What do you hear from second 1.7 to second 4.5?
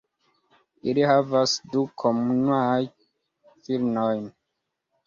du komunajn filinojn.